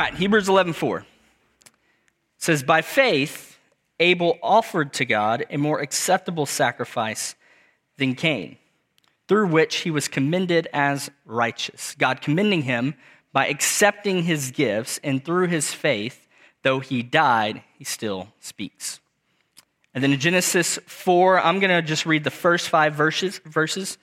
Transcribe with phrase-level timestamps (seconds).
[0.00, 1.04] Right, Hebrews 11:4
[2.38, 3.58] says, "By faith
[3.98, 7.34] Abel offered to God a more acceptable sacrifice
[7.98, 8.56] than Cain,
[9.28, 11.94] through which he was commended as righteous.
[11.98, 12.94] God commending him
[13.34, 16.26] by accepting his gifts, and through his faith,
[16.62, 19.00] though he died, he still speaks."
[19.92, 23.98] And then in Genesis 4, I'm going to just read the first 5 verses verses.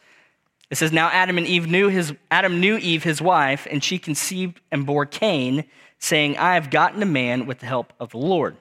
[0.69, 3.97] It says, Now Adam and Eve knew his, Adam knew Eve, his wife, and she
[3.97, 5.63] conceived and bore Cain,
[5.99, 8.57] saying, I have gotten a man with the help of the Lord.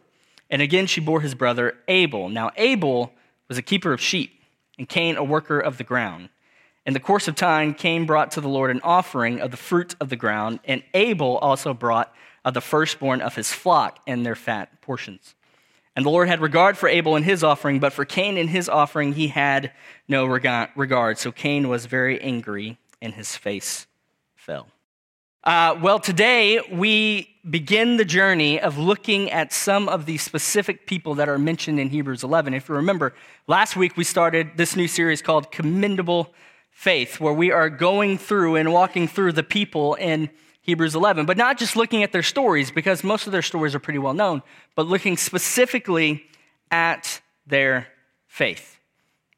[0.50, 2.28] And again she bore his brother Abel.
[2.28, 3.12] Now Abel
[3.48, 4.40] was a keeper of sheep,
[4.78, 6.28] and Cain a worker of the ground.
[6.84, 9.96] In the course of time, Cain brought to the Lord an offering of the fruit
[10.00, 14.36] of the ground, and Abel also brought of the firstborn of his flock and their
[14.36, 15.34] fat portions.
[15.96, 18.68] And the Lord had regard for Abel and his offering, but for Cain and his
[18.68, 19.72] offering he had
[20.06, 21.18] no regard.
[21.18, 23.86] So Cain was very angry, and his face
[24.36, 24.68] fell.
[25.46, 31.14] Uh, well, today we begin the journey of looking at some of the specific people
[31.14, 32.52] that are mentioned in Hebrews 11.
[32.52, 33.14] If you remember,
[33.46, 36.34] last week we started this new series called Commendable
[36.70, 40.30] Faith, where we are going through and walking through the people in
[40.62, 43.78] Hebrews 11, but not just looking at their stories, because most of their stories are
[43.78, 44.42] pretty well known,
[44.74, 46.24] but looking specifically
[46.72, 47.86] at their
[48.26, 48.75] faith.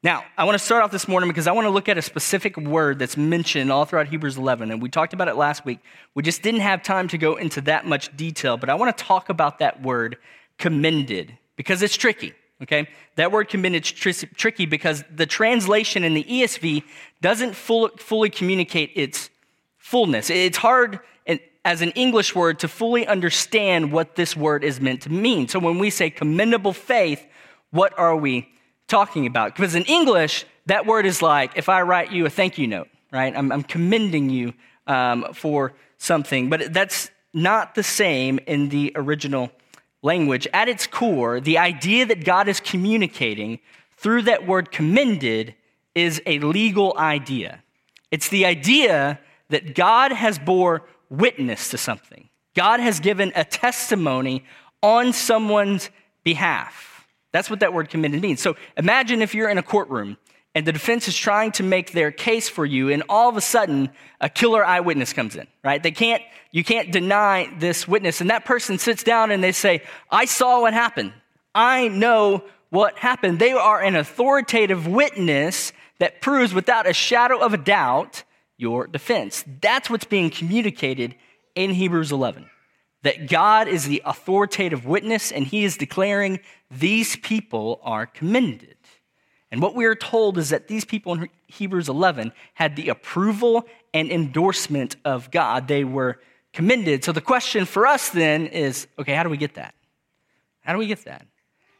[0.01, 2.01] Now, I want to start off this morning because I want to look at a
[2.01, 4.71] specific word that's mentioned all throughout Hebrews 11.
[4.71, 5.79] And we talked about it last week.
[6.15, 9.03] We just didn't have time to go into that much detail, but I want to
[9.03, 10.17] talk about that word
[10.57, 12.33] commended because it's tricky.
[12.61, 12.87] Okay?
[13.15, 16.83] That word commended is tr- tricky because the translation in the ESV
[17.19, 19.29] doesn't full, fully communicate its
[19.77, 20.29] fullness.
[20.29, 21.01] It's hard
[21.65, 25.49] as an English word to fully understand what this word is meant to mean.
[25.49, 27.27] So when we say commendable faith,
[27.71, 28.47] what are we
[28.89, 29.55] talking about?
[29.55, 32.89] Because in English, that word is like if I write you a thank you note,
[33.11, 33.33] right?
[33.35, 34.53] I'm, I'm commending you
[34.87, 39.51] um, for something, but that's not the same in the original
[40.01, 40.47] language.
[40.53, 43.59] At its core, the idea that God is communicating
[43.97, 45.55] through that word commended
[45.93, 47.63] is a legal idea.
[48.11, 49.19] It's the idea
[49.49, 52.29] that God has bore witness to something.
[52.55, 54.45] God has given a testimony
[54.81, 55.89] on someone's
[56.23, 56.98] behalf.
[57.31, 58.41] That's what that word committed means.
[58.41, 60.17] So imagine if you're in a courtroom
[60.55, 63.41] and the defense is trying to make their case for you, and all of a
[63.41, 65.81] sudden a killer eyewitness comes in, right?
[65.81, 68.19] They can't, you can't deny this witness.
[68.19, 71.13] And that person sits down and they say, I saw what happened.
[71.53, 73.37] I know what happened.
[73.37, 78.23] They are an authoritative witness that proves without a shadow of a doubt
[78.57, 79.43] your defense.
[79.61, 81.15] That's what's being communicated
[81.55, 82.49] in Hebrews 11.
[83.03, 86.39] That God is the authoritative witness and he is declaring
[86.69, 88.75] these people are commended.
[89.51, 93.65] And what we are told is that these people in Hebrews 11 had the approval
[93.93, 95.67] and endorsement of God.
[95.67, 96.19] They were
[96.53, 97.03] commended.
[97.03, 99.73] So the question for us then is okay, how do we get that?
[100.61, 101.25] How do we get that?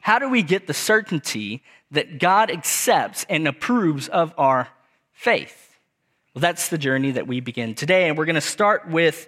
[0.01, 4.69] How do we get the certainty that God accepts and approves of our
[5.11, 5.77] faith?
[6.33, 9.27] Well, that's the journey that we begin today, and we're going to start with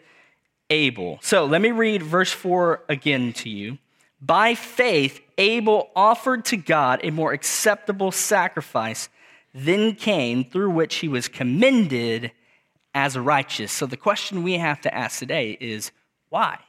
[0.71, 1.19] Abel.
[1.21, 3.77] So let me read verse 4 again to you.
[4.21, 9.09] By faith, Abel offered to God a more acceptable sacrifice
[9.53, 12.31] than Cain, through which he was commended
[12.93, 13.71] as righteous.
[13.71, 15.91] So the question we have to ask today is
[16.29, 16.59] why?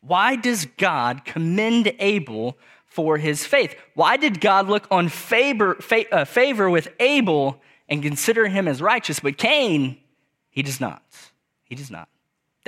[0.00, 3.76] Why does God commend Abel for his faith?
[3.94, 5.78] Why did God look on favor,
[6.10, 9.98] uh, favor with Abel and consider him as righteous, but Cain,
[10.50, 11.02] he does not.
[11.64, 12.08] He does not.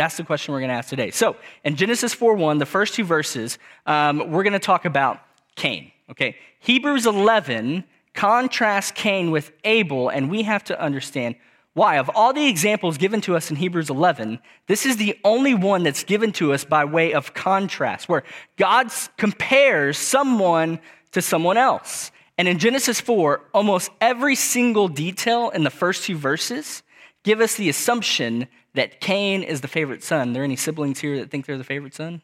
[0.00, 1.10] That's the question we're going to ask today.
[1.10, 5.20] So, in Genesis 4 1, the first two verses, um, we're going to talk about
[5.56, 5.92] Cain.
[6.10, 6.38] Okay?
[6.60, 7.84] Hebrews 11
[8.14, 11.34] contrasts Cain with Abel, and we have to understand
[11.74, 11.98] why.
[11.98, 14.38] Of all the examples given to us in Hebrews 11,
[14.68, 18.22] this is the only one that's given to us by way of contrast, where
[18.56, 20.80] God compares someone
[21.12, 22.10] to someone else.
[22.38, 26.82] And in Genesis 4, almost every single detail in the first two verses
[27.22, 30.30] give us the assumption that Cain is the favorite son.
[30.30, 32.22] Are there any siblings here that think they're the favorite son?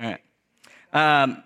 [0.00, 0.20] All right.
[0.92, 1.42] Um,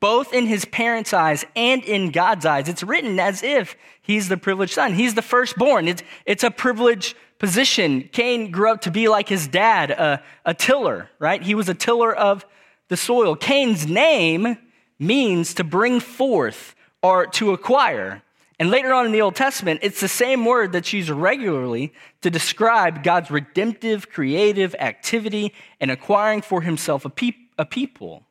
[0.00, 4.36] both in his parents' eyes and in God's eyes, it's written as if he's the
[4.36, 4.94] privileged son.
[4.94, 5.86] He's the firstborn.
[5.86, 8.08] It's, it's a privileged position.
[8.12, 11.42] Cain grew up to be like his dad, a, a tiller, right?
[11.42, 12.44] He was a tiller of
[12.88, 13.36] the soil.
[13.36, 14.58] Cain's name
[14.98, 18.22] means to bring forth or to acquire.
[18.62, 22.30] And later on in the Old Testament, it's the same word that's used regularly to
[22.30, 27.10] describe God's redemptive, creative activity in acquiring for himself a,
[27.58, 28.22] a people.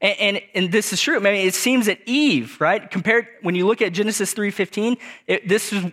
[0.00, 1.16] And, and, and, this is true.
[1.16, 5.46] I mean, it seems that Eve, right, compared when you look at Genesis 3.15, it,
[5.46, 5.84] this is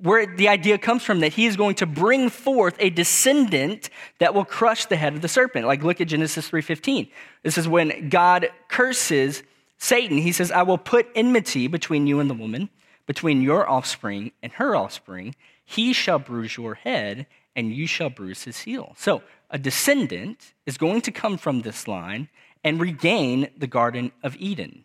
[0.00, 3.90] where the idea comes from that he is going to bring forth a descendant
[4.20, 5.66] that will crush the head of the serpent.
[5.66, 7.10] Like look at Genesis 3:15.
[7.42, 9.42] This is when God curses
[9.78, 10.18] Satan.
[10.18, 12.68] He says, "I will put enmity between you and the woman,
[13.06, 15.34] between your offspring and her offspring.
[15.64, 20.76] He shall bruise your head, and you shall bruise his heel." So, a descendant is
[20.76, 22.28] going to come from this line
[22.64, 24.84] and regain the garden of Eden.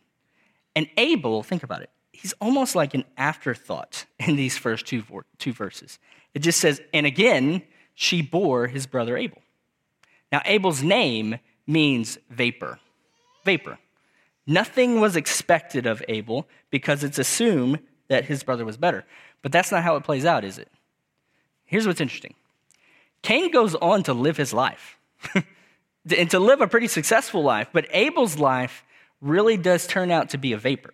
[0.75, 1.89] And Abel, think about it
[2.21, 5.03] he's almost like an afterthought in these first two,
[5.39, 5.97] two verses.
[6.33, 7.63] It just says, and again,
[7.95, 9.41] she bore his brother Abel.
[10.31, 12.79] Now, Abel's name means vapor.
[13.44, 13.79] Vapor.
[14.47, 17.79] Nothing was expected of Abel because it's assumed
[18.12, 19.06] that his brother was better.
[19.42, 20.68] But that's not how it plays out, is it?
[21.63, 22.36] Here's what's interesting
[23.22, 24.98] Cain goes on to live his life
[25.34, 28.84] and to live a pretty successful life, but Abel's life
[29.22, 30.94] really does turn out to be a vapor.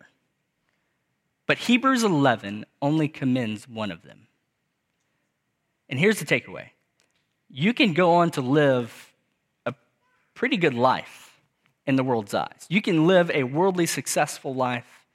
[1.48, 4.28] But Hebrews 11 only commends one of them.
[5.90, 6.70] And here's the takeaway
[7.50, 9.14] you can go on to live
[9.66, 9.74] a
[10.36, 11.40] pretty good life
[11.88, 12.68] in the world's eyes.
[12.70, 15.06] You can live a worldly successful life,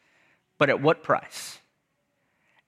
[0.58, 1.58] but at what price?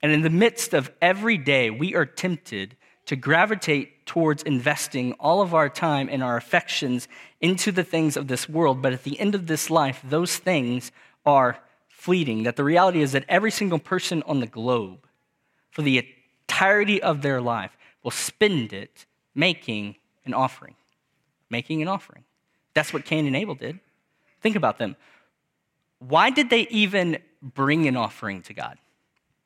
[0.05, 5.41] And in the midst of every day, we are tempted to gravitate towards investing all
[5.41, 7.09] of our time and our affections
[7.41, 8.83] into the things of this world.
[8.83, 10.93] But at the end of this life, those things
[11.25, 11.59] are
[11.89, 15.07] fleeting, that the reality is that every single person on the globe,
[15.71, 16.07] for the
[16.43, 19.97] entirety of their life, will spend it making
[20.27, 20.75] an offering.
[21.49, 22.25] Making an offering.
[22.75, 23.81] That's what Cain and Abel did.
[24.43, 24.97] Think about them.
[25.99, 28.77] Why did they even bring an offering to God?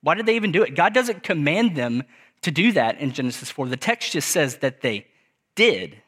[0.02, 0.74] Why did they even do it?
[0.74, 2.04] God doesn't command them
[2.42, 3.68] to do that in Genesis 4.
[3.68, 5.06] The text just says that they
[5.54, 6.00] did.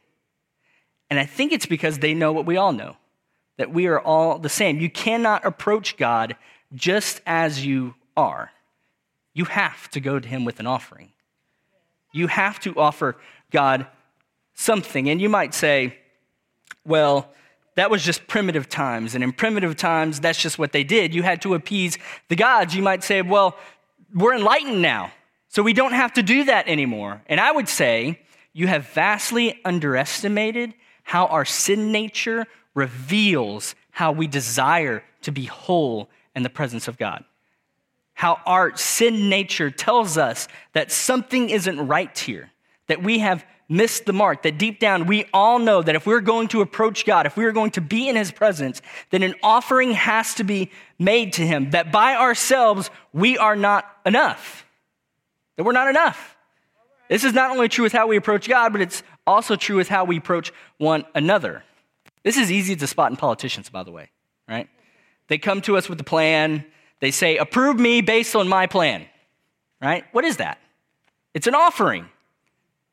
[1.09, 2.97] And I think it's because they know what we all know
[3.57, 4.81] that we are all the same.
[4.81, 6.35] You cannot approach God
[6.73, 8.53] just as you are.
[9.35, 11.11] You have to go to Him with an offering.
[12.11, 13.19] You have to offer
[13.51, 13.87] God
[14.55, 15.11] something.
[15.11, 15.99] And you might say,
[16.87, 17.31] well,
[17.75, 19.15] that was just primitive times.
[19.15, 21.15] And in primitive times, that's just what they did.
[21.15, 21.99] You had to appease
[22.29, 22.75] the gods.
[22.75, 23.57] You might say, well,
[24.15, 25.13] we're enlightened now,
[25.49, 27.23] so we don't have to do that anymore.
[27.27, 28.21] And I would say,
[28.53, 36.09] you have vastly underestimated how our sin nature reveals how we desire to be whole
[36.35, 37.25] in the presence of God.
[38.15, 42.51] How our sin nature tells us that something isn't right here,
[42.87, 46.21] that we have missed the mark, that deep down we all know that if we're
[46.21, 49.93] going to approach God, if we're going to be in His presence, then an offering
[49.93, 50.71] has to be
[51.01, 54.65] made to Him, that by ourselves we are not enough,
[55.57, 56.37] that we're not enough.
[57.09, 59.89] This is not only true with how we approach God, but it's also true with
[59.89, 61.65] how we approach one another.
[62.23, 64.11] This is easy to spot in politicians, by the way,
[64.49, 64.69] right?
[65.27, 66.65] They come to us with a plan.
[67.01, 69.07] They say, approve me based on my plan,
[69.81, 70.05] right?
[70.13, 70.59] What is that?
[71.35, 72.07] It's an offering.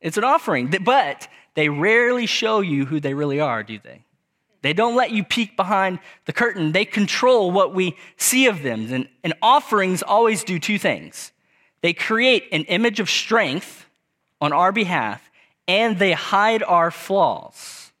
[0.00, 0.68] It's an offering.
[0.82, 4.04] But they rarely show you who they really are, do they?
[4.62, 6.72] They don't let you peek behind the curtain.
[6.72, 8.92] They control what we see of them.
[8.92, 11.32] And, and offerings always do two things
[11.80, 13.86] they create an image of strength
[14.40, 15.30] on our behalf,
[15.68, 17.92] and they hide our flaws.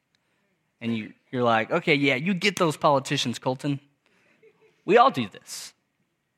[0.80, 3.78] And you, you're like, okay, yeah, you get those politicians, Colton.
[4.84, 5.74] We all do this.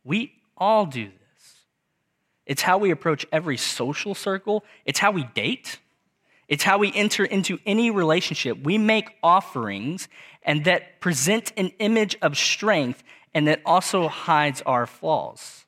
[0.05, 1.55] We all do this.
[2.47, 5.79] It's how we approach every social circle, it's how we date,
[6.51, 8.59] it's how we enter into any relationship.
[8.65, 10.09] We make offerings
[10.43, 15.65] and that present an image of strength and that also hides our flaws.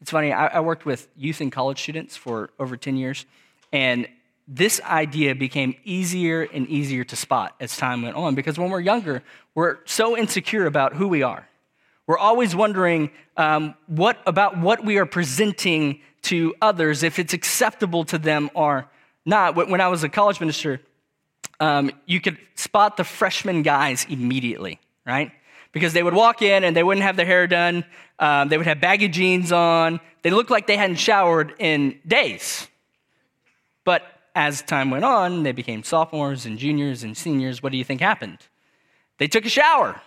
[0.00, 3.26] It's funny, I, I worked with youth and college students for over 10 years,
[3.72, 4.08] and
[4.48, 8.80] this idea became easier and easier to spot as time went on because when we're
[8.80, 9.22] younger,
[9.54, 11.46] we're so insecure about who we are.
[12.06, 18.04] We're always wondering um, what about what we are presenting to others, if it's acceptable
[18.04, 18.88] to them or
[19.26, 19.56] not.
[19.56, 20.80] When I was a college minister,
[21.60, 25.32] um, you could spot the freshman guys immediately, right?
[25.72, 27.84] Because they would walk in and they wouldn't have their hair done.
[28.18, 30.00] Um, they would have baggy jeans on.
[30.22, 32.68] They looked like they hadn't showered in days.
[33.84, 34.02] But
[34.34, 37.62] as time went on, they became sophomores and juniors and seniors.
[37.62, 38.38] What do you think happened?
[39.18, 40.00] They took a shower,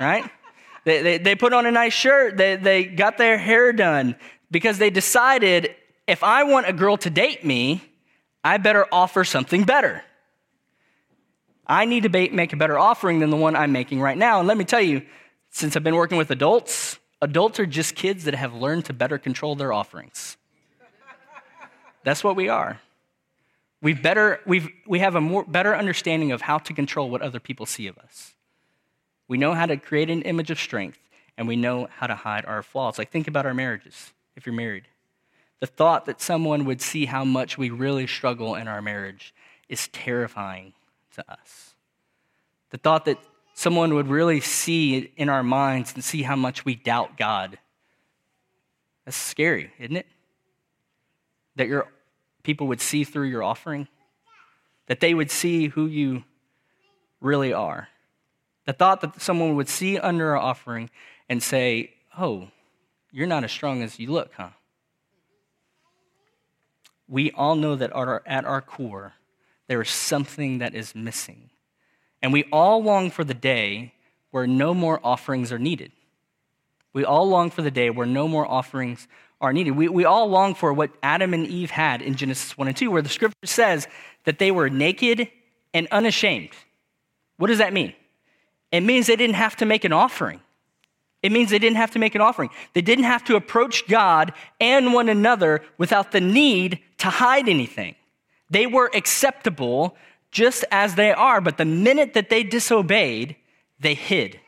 [0.00, 0.28] right?
[0.84, 2.36] they, they, they, put on a nice shirt.
[2.36, 4.16] They, they got their hair done
[4.50, 5.74] because they decided
[6.06, 7.82] if I want a girl to date me,
[8.44, 10.02] I better offer something better.
[11.66, 14.40] I need to make a better offering than the one I'm making right now.
[14.40, 15.02] And let me tell you,
[15.50, 19.18] since I've been working with adults, adults are just kids that have learned to better
[19.18, 20.36] control their offerings.
[22.04, 22.80] That's what we are.
[23.80, 27.40] We've better, we've, we have a more, better understanding of how to control what other
[27.40, 28.34] people see of us.
[29.28, 30.98] We know how to create an image of strength,
[31.36, 32.98] and we know how to hide our flaws.
[32.98, 34.84] Like, think about our marriages, if you're married.
[35.62, 39.32] The thought that someone would see how much we really struggle in our marriage
[39.68, 40.72] is terrifying
[41.14, 41.76] to us.
[42.70, 43.18] The thought that
[43.54, 47.58] someone would really see in our minds and see how much we doubt God.
[49.04, 50.06] That's scary, isn't it?
[51.54, 51.86] That your
[52.42, 53.86] people would see through your offering,
[54.86, 56.24] that they would see who you
[57.20, 57.86] really are.
[58.66, 60.90] The thought that someone would see under our offering
[61.28, 62.48] and say, Oh,
[63.12, 64.48] you're not as strong as you look, huh?
[67.12, 67.90] We all know that
[68.24, 69.12] at our, core,
[69.66, 71.50] there is something that is missing.
[72.22, 73.92] And we all long for the day
[74.30, 75.92] where no more offerings are needed.
[76.94, 79.06] We all long for the day where no more offerings
[79.42, 79.72] are needed.
[79.72, 82.90] We, we all long for what Adam and Eve had in Genesis 1 and 2,
[82.90, 83.86] where the scripture says
[84.24, 85.28] that they were naked
[85.74, 86.52] and unashamed.
[87.36, 87.92] What does that mean?
[88.70, 90.40] It means they didn't have to make an offering.
[91.22, 92.48] It means they didn't have to make an offering.
[92.72, 97.96] They didn't have to approach God and one another without the need to hide anything.
[98.48, 99.96] They were acceptable
[100.30, 103.34] just as they are, but the minute that they disobeyed,
[103.80, 104.38] they hid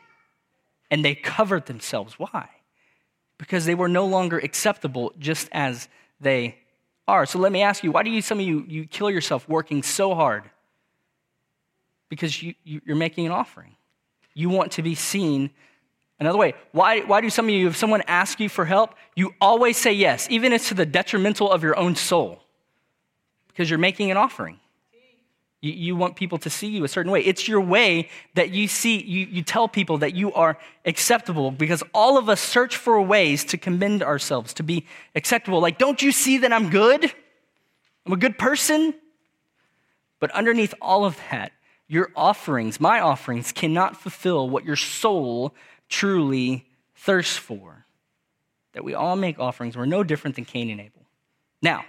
[0.89, 2.17] and they covered themselves.
[2.17, 2.47] Why?
[3.37, 5.89] Because they were no longer acceptable just as
[6.21, 6.57] they
[7.09, 7.25] are.
[7.25, 9.83] So let me ask you, why do you, some of you, you kill yourself working
[9.83, 10.49] so hard?
[12.07, 13.75] Because you, you, you're making an offering.
[14.33, 15.49] You want to be seen
[16.19, 19.33] Another way, why, why do some of you, if someone asks you for help, you
[19.41, 22.41] always say yes, even if it's to the detrimental of your own soul?
[23.55, 24.59] Because you're making an offering.
[25.61, 27.21] You, you want people to see you a certain way.
[27.21, 31.81] It's your way that you see, you, you tell people that you are acceptable because
[31.93, 34.85] all of us search for ways to commend ourselves, to be
[35.15, 35.61] acceptable.
[35.61, 37.05] Like, don't you see that I'm good?
[38.05, 38.93] I'm a good person?
[40.19, 41.53] But underneath all of that,
[41.87, 45.55] your offerings, my offerings, cannot fulfill what your soul
[45.87, 47.85] truly thirsts for.
[48.73, 49.77] That we all make offerings.
[49.77, 51.05] We're no different than Cain and Abel.
[51.61, 51.85] Now,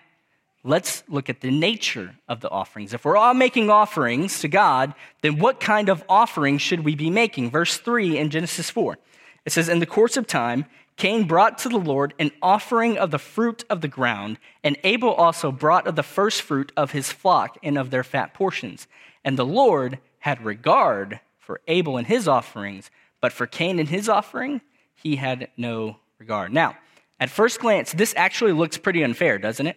[0.66, 2.92] let's look at the nature of the offerings.
[2.92, 7.08] If we're all making offerings to God, then what kind of offerings should we be
[7.08, 7.50] making?
[7.50, 8.99] Verse 3 in Genesis 4.
[9.44, 13.11] It says, In the course of time, Cain brought to the Lord an offering of
[13.11, 17.12] the fruit of the ground, and Abel also brought of the first fruit of his
[17.12, 18.87] flock and of their fat portions.
[19.25, 24.08] And the Lord had regard for Abel and his offerings, but for Cain and his
[24.08, 24.62] offering,
[24.94, 26.52] he had no regard.
[26.52, 26.76] Now,
[27.20, 29.76] at first glance, this actually looks pretty unfair, doesn't it?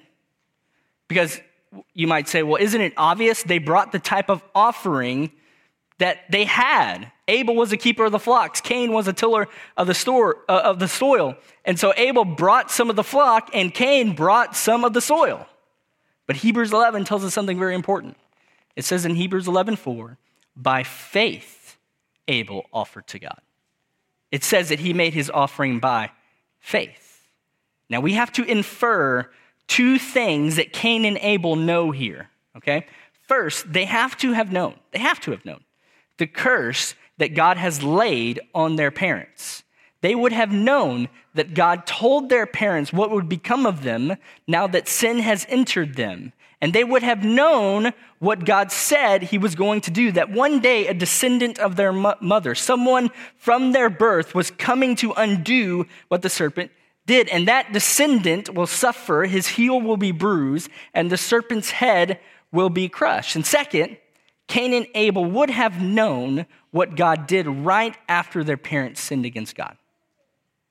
[1.09, 1.41] Because
[1.93, 5.31] you might say, well, isn't it obvious they brought the type of offering
[5.97, 7.11] that they had?
[7.27, 10.61] Abel was a keeper of the flocks, Cain was a tiller of the, store, uh,
[10.63, 11.35] of the soil.
[11.65, 15.45] And so Abel brought some of the flock, and Cain brought some of the soil.
[16.25, 18.15] But Hebrews 11 tells us something very important.
[18.75, 20.17] It says in Hebrews 11:4,
[20.55, 21.77] by faith
[22.27, 23.41] Abel offered to God.
[24.31, 26.11] It says that he made his offering by
[26.59, 27.27] faith.
[27.89, 29.29] Now we have to infer
[29.69, 32.85] two things that Cain and Abel know here, okay?
[33.27, 35.63] First, they have to have known, they have to have known
[36.17, 39.63] the curse that God has laid on their parents.
[40.01, 44.67] They would have known that God told their parents what would become of them now
[44.67, 49.55] that sin has entered them and they would have known what God said he was
[49.55, 54.35] going to do, that one day a descendant of their mother, someone from their birth,
[54.35, 56.71] was coming to undo what the serpent
[57.09, 57.27] did.
[57.29, 62.19] And that descendant will suffer, his heel will be bruised, and the serpent's head
[62.51, 63.35] will be crushed.
[63.35, 63.97] And second,
[64.47, 69.55] Cain and Abel would have known what God did right after their parents sinned against
[69.55, 69.75] God.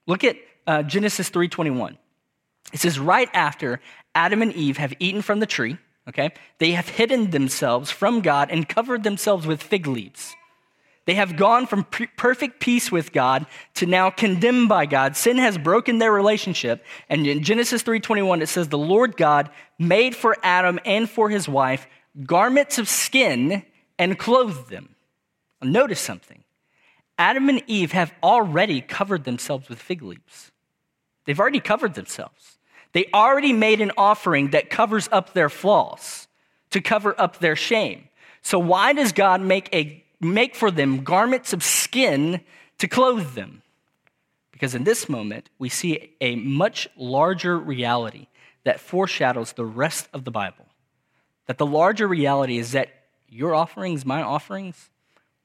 [0.06, 1.98] Look at uh, Genesis 3:21.
[2.72, 3.80] It says, right after
[4.14, 5.76] Adam and Eve have eaten from the tree,
[6.08, 10.36] okay, they have hidden themselves from God and covered themselves with fig leaves.
[11.08, 11.84] They have gone from
[12.18, 13.46] perfect peace with God
[13.76, 15.16] to now condemned by God.
[15.16, 16.84] Sin has broken their relationship.
[17.08, 19.48] And in Genesis 3:21 it says the Lord God
[19.78, 21.86] made for Adam and for his wife
[22.26, 23.62] garments of skin
[23.98, 24.96] and clothed them.
[25.62, 26.44] Notice something.
[27.16, 30.52] Adam and Eve have already covered themselves with fig leaves.
[31.24, 32.58] They've already covered themselves.
[32.92, 36.28] They already made an offering that covers up their flaws,
[36.68, 38.10] to cover up their shame.
[38.42, 42.40] So why does God make, a, make for them garments of skin
[42.78, 43.62] to clothe them?
[44.52, 48.26] Because in this moment, we see a much larger reality
[48.64, 50.66] that foreshadows the rest of the Bible.
[51.46, 52.88] That the larger reality is that
[53.28, 54.90] your offerings, my offerings,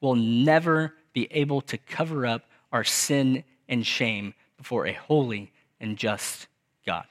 [0.00, 5.96] will never be able to cover up our sin and shame before a holy and
[5.96, 6.48] just
[6.84, 7.04] God.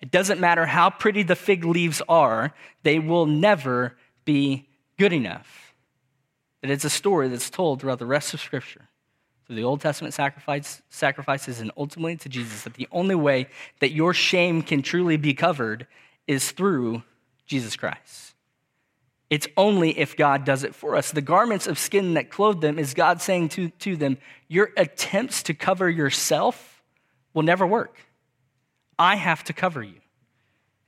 [0.00, 2.52] It doesn't matter how pretty the fig leaves are,
[2.82, 5.69] they will never be good enough.
[6.62, 8.88] That it's a story that's told throughout the rest of Scripture.
[9.46, 13.48] through the Old Testament sacrifice, sacrifices and ultimately to Jesus, that the only way
[13.80, 15.88] that your shame can truly be covered
[16.28, 17.02] is through
[17.46, 18.34] Jesus Christ.
[19.28, 21.12] It's only if God does it for us.
[21.12, 25.44] The garments of skin that clothe them is God saying to, to them, Your attempts
[25.44, 26.82] to cover yourself
[27.32, 27.96] will never work.
[28.98, 29.99] I have to cover you.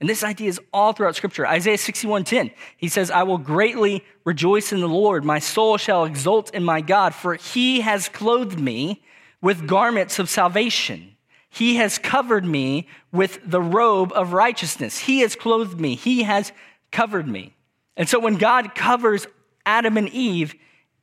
[0.02, 1.47] And this idea is all throughout Scripture.
[1.47, 5.25] Isaiah 61:10, he says, I will greatly rejoice in the Lord.
[5.25, 9.04] My soul shall exult in my God, for he has clothed me
[9.40, 11.14] with garments of salvation.
[11.49, 14.99] He has covered me with the robe of righteousness.
[14.99, 15.94] He has clothed me.
[15.94, 16.50] He has
[16.90, 17.54] covered me.
[17.97, 19.28] And so when God covers
[19.64, 20.56] Adam and Eve,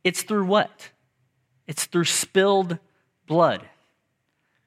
[0.04, 0.90] it's through what?
[1.68, 2.80] It's through spilled
[3.28, 3.66] blood.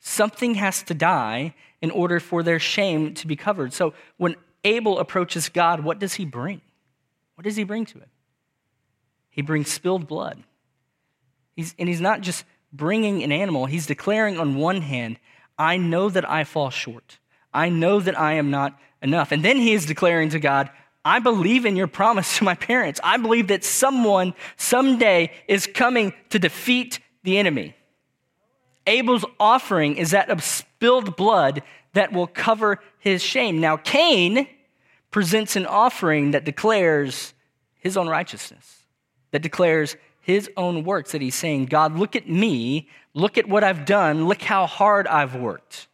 [0.04, 3.72] Something has to die in order for their shame to be covered.
[3.72, 6.60] So when Abel approaches God, what does he bring?
[7.36, 8.10] What does he bring to him?
[9.30, 10.42] He brings spilled blood.
[11.54, 15.18] He's, and he's not just bringing an animal, he's declaring on one hand,
[15.56, 17.18] I know that I fall short.
[17.54, 19.30] I know that I am not enough.
[19.30, 20.68] And then he is declaring to God,
[21.04, 22.98] I believe in your promise to my parents.
[23.04, 27.76] I believe that someone someday is coming to defeat the enemy.
[28.86, 31.62] Abel's offering is that of spilled blood
[31.92, 33.60] that will cover his shame.
[33.60, 34.48] Now, Cain
[35.10, 37.34] presents an offering that declares
[37.74, 38.84] his own righteousness,
[39.30, 43.64] that declares his own works, that he's saying, God, look at me, look at what
[43.64, 45.88] I've done, look how hard I've worked.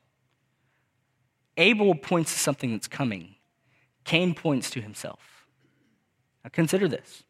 [1.56, 3.34] Abel points to something that's coming,
[4.04, 5.46] Cain points to himself.
[6.44, 7.24] Now, consider this.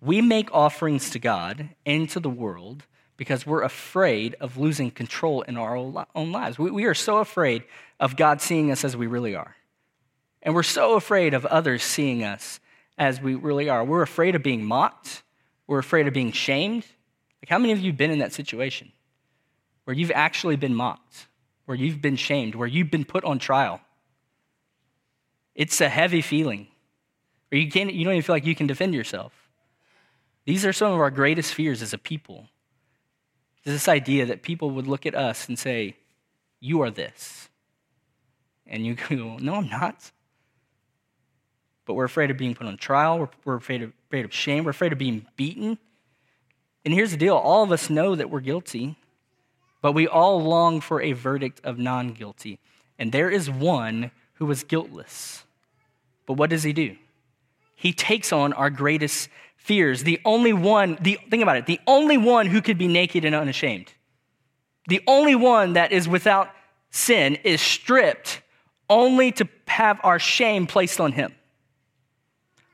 [0.00, 2.84] We make offerings to God and to the world
[3.16, 6.58] because we're afraid of losing control in our own lives.
[6.58, 7.64] We, we are so afraid
[8.00, 9.54] of God seeing us as we really are.
[10.42, 12.58] And we're so afraid of others seeing us
[12.98, 13.84] as we really are.
[13.84, 15.22] We're afraid of being mocked.
[15.66, 16.84] We're afraid of being shamed.
[17.42, 18.92] Like, how many of you have been in that situation
[19.84, 21.26] where you've actually been mocked,
[21.66, 23.80] where you've been shamed, where you've been put on trial?
[25.54, 26.68] It's a heavy feeling,
[27.50, 29.32] where you, can't, you don't even feel like you can defend yourself.
[30.44, 32.48] These are some of our greatest fears as a people
[33.70, 35.96] this idea that people would look at us and say,
[36.60, 37.48] You are this.
[38.66, 40.10] And you go, No, I'm not.
[41.84, 43.18] But we're afraid of being put on trial.
[43.18, 44.64] We're, we're afraid, of, afraid of shame.
[44.64, 45.78] We're afraid of being beaten.
[46.84, 48.96] And here's the deal all of us know that we're guilty,
[49.80, 52.58] but we all long for a verdict of non guilty.
[52.98, 55.44] And there is one who was guiltless.
[56.26, 56.96] But what does he do?
[57.82, 60.04] He takes on our greatest fears.
[60.04, 63.34] The only one, the, think about it, the only one who could be naked and
[63.34, 63.92] unashamed.
[64.86, 66.48] The only one that is without
[66.90, 68.40] sin is stripped
[68.88, 71.34] only to have our shame placed on him.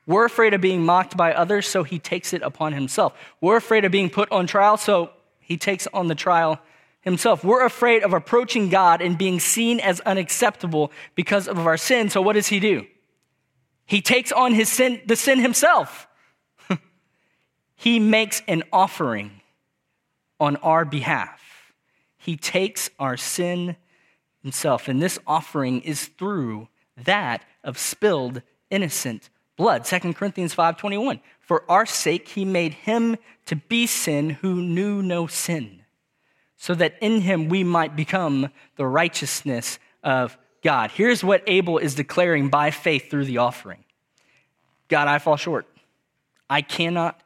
[0.06, 3.14] We're afraid of being mocked by others, so he takes it upon himself.
[3.40, 5.08] We're afraid of being put on trial, so
[5.40, 6.60] he takes on the trial
[7.00, 7.42] himself.
[7.42, 12.20] We're afraid of approaching God and being seen as unacceptable because of our sin, so
[12.20, 12.84] what does he do?
[13.88, 16.06] He takes on his sin, the sin himself
[17.74, 19.40] he makes an offering
[20.38, 21.72] on our behalf.
[22.18, 23.76] He takes our sin
[24.42, 24.88] himself.
[24.88, 26.68] And this offering is through
[27.02, 29.86] that of spilled innocent blood.
[29.86, 31.20] 2 Corinthians 5:21.
[31.40, 35.82] For our sake he made him to be sin who knew no sin,
[36.58, 40.90] so that in him we might become the righteousness of God.
[40.90, 43.84] Here's what Abel is declaring by faith through the offering.
[44.88, 45.66] God, I fall short.
[46.50, 47.20] I cannot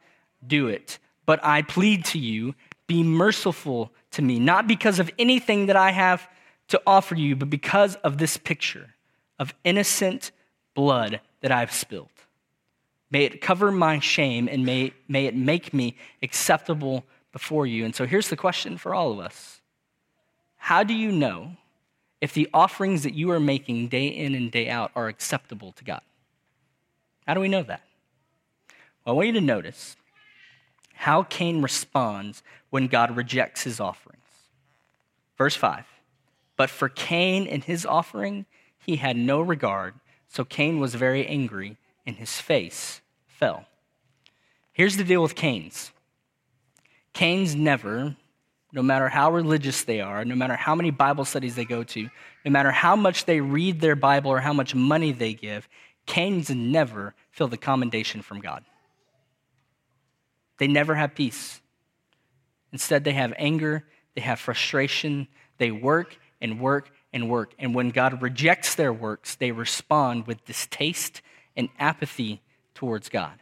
[0.45, 0.99] do it.
[1.25, 2.55] But I plead to you,
[2.87, 6.27] be merciful to me, not because of anything that I have
[6.69, 8.93] to offer you, but because of this picture
[9.39, 10.31] of innocent
[10.73, 12.09] blood that I've spilled.
[13.09, 17.85] May it cover my shame and may, may it make me acceptable before you.
[17.85, 19.61] And so here's the question for all of us
[20.57, 21.55] How do you know
[22.23, 25.83] if the offerings that you are making day in and day out are acceptable to
[25.83, 25.99] God?
[27.27, 27.81] How do we know that?
[29.03, 29.97] Well, I want you to notice
[30.93, 34.23] how Cain responds when God rejects his offerings.
[35.37, 35.85] Verse 5
[36.55, 38.45] But for Cain and his offering,
[38.79, 39.95] he had no regard,
[40.29, 43.65] so Cain was very angry, and his face fell.
[44.71, 45.91] Here's the deal with Cain's
[47.11, 48.15] Cain's never,
[48.73, 52.09] no matter how religious they are, no matter how many Bible studies they go to,
[52.43, 55.69] no matter how much they read their Bible or how much money they give,
[56.07, 58.65] Cain's never feel the commendation from God.
[60.57, 61.61] They never have peace.
[62.71, 65.27] Instead, they have anger, they have frustration,
[65.59, 67.53] they work and work and work.
[67.59, 71.21] And when God rejects their works, they respond with distaste
[71.55, 72.41] and apathy
[72.73, 73.39] towards God.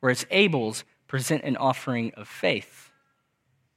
[0.00, 2.87] Whereas Abel's present an offering of faith.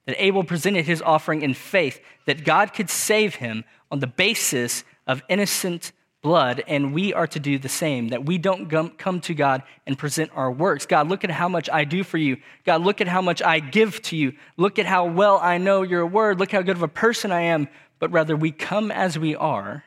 [0.06, 4.84] That Abel presented his offering in faith that God could save him on the basis
[5.08, 9.34] of innocent blood, and we are to do the same, that we don't come to
[9.34, 10.86] God and present our works.
[10.86, 12.38] God, look at how much I do for you.
[12.64, 14.34] God, look at how much I give to you.
[14.56, 16.40] Look at how well I know your word.
[16.40, 17.68] Look how good of a person I am.
[17.98, 19.84] But rather, we come as we are,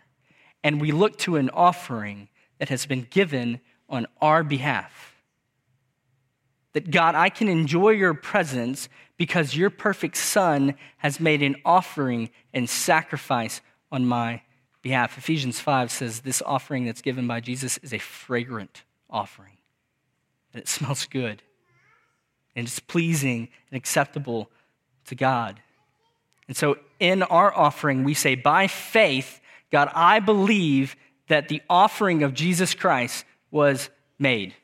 [0.62, 5.22] and we look to an offering that has been given on our behalf.
[6.72, 12.30] That God, I can enjoy your presence because your perfect Son has made an offering
[12.52, 13.60] and sacrifice
[13.92, 14.42] on my
[14.82, 15.16] behalf.
[15.16, 19.56] Ephesians 5 says this offering that's given by Jesus is a fragrant offering,
[20.52, 21.42] and it smells good,
[22.56, 24.50] and it's pleasing and acceptable
[25.06, 25.60] to God.
[26.48, 30.96] And so in our offering, we say, by faith, God, I believe
[31.28, 34.54] that the offering of Jesus Christ was made.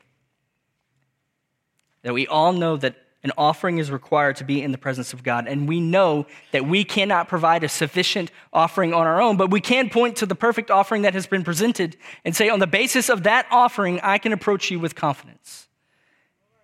[2.03, 5.23] That we all know that an offering is required to be in the presence of
[5.23, 5.47] God.
[5.47, 9.61] And we know that we cannot provide a sufficient offering on our own, but we
[9.61, 13.09] can point to the perfect offering that has been presented and say, on the basis
[13.09, 15.67] of that offering, I can approach you with confidence.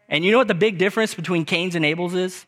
[0.09, 2.45] And you know what the big difference between Cain's and Abel's is?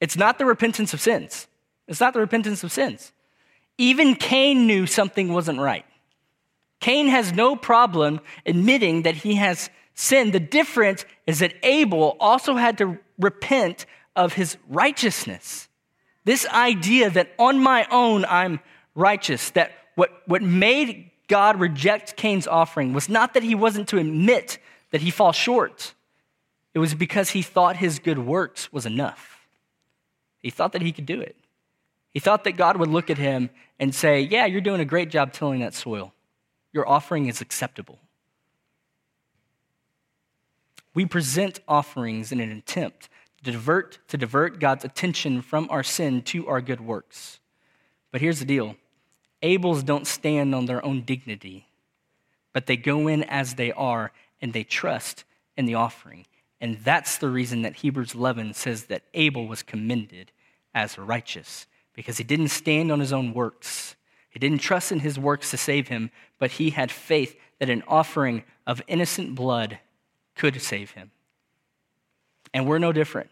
[0.00, 1.48] It's not the repentance of sins.
[1.88, 3.12] It's not the repentance of sins.
[3.78, 5.84] Even Cain knew something wasn't right.
[6.80, 10.32] Cain has no problem admitting that he has sinned.
[10.32, 15.68] The difference is that Abel also had to repent of his righteousness.
[16.24, 18.60] This idea that on my own I'm
[18.94, 23.98] righteous, that what, what made God reject Cain's offering was not that he wasn't to
[23.98, 24.58] admit
[24.90, 25.94] that he falls short,
[26.74, 29.46] it was because he thought his good works was enough.
[30.38, 31.36] He thought that he could do it.
[32.10, 35.10] He thought that God would look at him and say, Yeah, you're doing a great
[35.10, 36.12] job tilling that soil.
[36.72, 37.98] Your offering is acceptable.
[40.94, 46.22] We present offerings in an attempt to divert, to divert God's attention from our sin
[46.22, 47.40] to our good works.
[48.10, 48.76] But here's the deal
[49.42, 51.68] Abel's don't stand on their own dignity,
[52.52, 55.24] but they go in as they are and they trust
[55.56, 56.26] in the offering.
[56.60, 60.32] And that's the reason that Hebrews 11 says that Abel was commended
[60.74, 63.96] as righteous, because he didn't stand on his own works.
[64.30, 67.82] He didn't trust in his works to save him, but he had faith that an
[67.88, 69.78] offering of innocent blood
[70.38, 71.10] could save him.
[72.54, 73.28] And we're no different.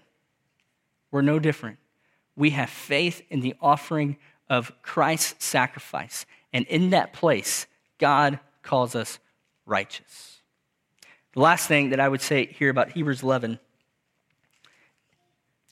[1.11, 1.79] We're no different.
[2.37, 4.19] We have faith in the offering
[4.51, 6.27] of Christ's sacrifice.
[6.53, 7.67] And in that place,
[7.99, 9.19] God calls us
[9.65, 10.43] righteous.
[11.33, 13.59] The last thing that I would say here about Hebrews 11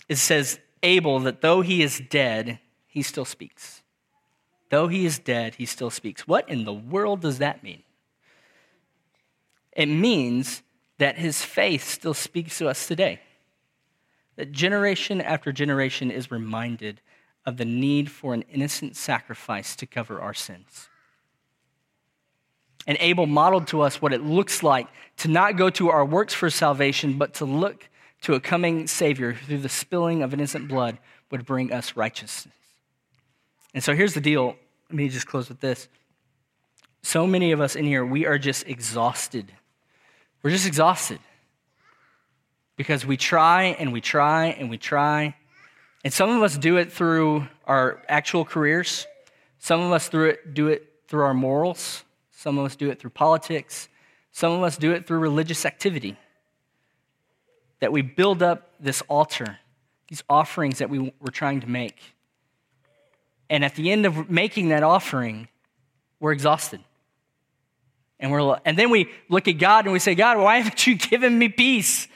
[0.09, 3.83] it says, Abel, that though he is dead, he still speaks.
[4.71, 6.29] Though he is dead, he still speaks.
[6.29, 7.83] What in the world does that mean?
[9.73, 10.63] It means
[11.05, 13.21] that his faith still speaks to us today.
[14.37, 17.03] That generation after generation is reminded
[17.45, 20.89] of the need for an innocent sacrifice to cover our sins.
[22.87, 24.89] And Abel modeled to us what it looks like
[25.19, 27.91] to not go to our works for salvation, but to look
[28.23, 30.97] to a coming Savior who, through the spilling of innocent blood,
[31.31, 32.55] would bring us righteousness.
[33.75, 34.57] And so here's the deal.
[34.89, 35.87] Let me just close with this.
[37.03, 39.53] So many of us in here, we are just exhausted
[40.45, 41.19] we're just exhausted
[42.77, 45.35] because we try and we try and we try.
[46.05, 49.07] And some of us do it through our actual careers.
[49.59, 52.05] Some of us do it, do it through our morals.
[52.31, 53.89] Some of us do it through politics.
[54.33, 56.19] Some of us do it through religious activity.
[57.81, 59.61] That we build up this altar,
[60.09, 61.97] these offerings that we, we're trying to make.
[63.49, 65.49] And at the end of making that offering,
[66.21, 66.81] we're exhausted.
[68.21, 70.97] And, we're, and then we look at God and we say, God, why haven't you
[70.97, 72.09] given me peace?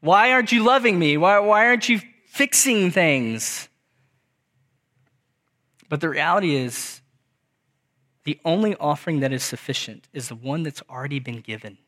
[0.00, 1.16] Why aren't you loving me?
[1.16, 3.68] Why, why aren't you fixing things?
[5.88, 7.00] But the reality is,
[8.24, 11.78] the only offering that is sufficient is the one that's already been given.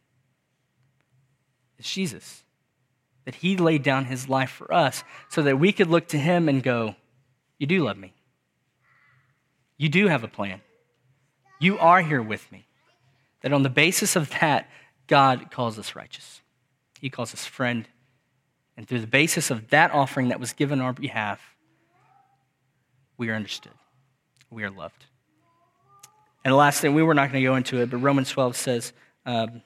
[1.79, 2.43] It's Jesus.
[3.25, 6.49] That he laid down his life for us so that we could look to him
[6.49, 6.97] and go,
[7.59, 8.13] You do love me.
[9.77, 10.61] You do have a plan.
[11.61, 12.67] You are here with me.
[13.43, 14.69] That on the basis of that,
[15.07, 16.41] God calls us righteous.
[17.01, 17.89] He calls us friend.
[18.77, 21.41] And through the basis of that offering that was given on our behalf,
[23.19, 23.73] we are understood.
[24.51, 25.07] We are loved.
[26.45, 28.57] And the last thing, we were not going to go into it, but Romans 12
[28.57, 28.93] says
[29.27, 29.63] um,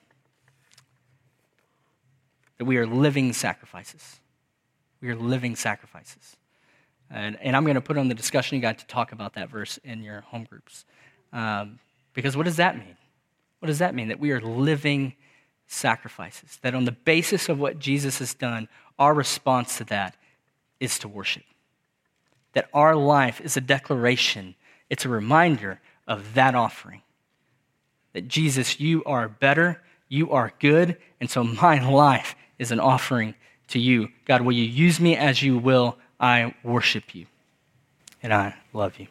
[2.59, 4.21] that we are living sacrifices.
[5.01, 6.37] We are living sacrifices.
[7.11, 9.79] And, and I'm going to put on the discussion guide to talk about that verse
[9.85, 10.85] in your home groups.
[11.33, 11.79] Um,
[12.15, 12.97] because what does that mean?
[13.61, 14.09] What does that mean?
[14.09, 15.15] That we are living
[15.67, 16.59] sacrifices.
[16.63, 20.17] That on the basis of what Jesus has done, our response to that
[20.81, 21.45] is to worship.
[22.57, 24.55] that our life is a declaration,
[24.89, 27.03] it's a reminder of that offering.
[28.15, 33.35] That Jesus, you are better, you are good, and so my life is an offering
[33.69, 34.09] to you.
[34.25, 35.99] God, will you use me as you will?
[36.19, 37.27] I worship you,
[38.23, 39.09] and I love you.